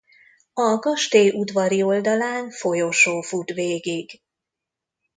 [0.53, 4.21] A kastély udvari oldalán folyosó fut végig.